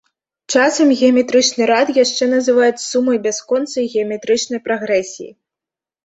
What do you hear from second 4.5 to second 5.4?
прагрэсіі.